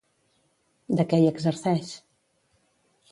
De 1.01 1.05
què 1.11 1.19
hi 1.23 1.29
exerceix? 1.33 1.91